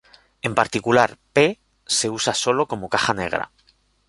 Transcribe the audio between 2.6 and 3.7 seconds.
como caja negra.